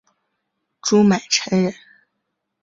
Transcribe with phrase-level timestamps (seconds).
[0.81, 1.75] 朱买臣人。